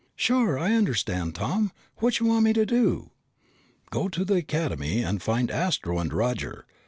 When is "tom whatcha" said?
1.35-2.23